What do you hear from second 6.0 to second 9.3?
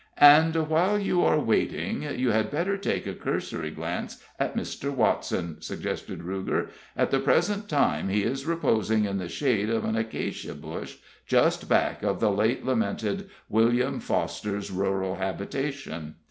Ruger. "At the present time he is reposing in the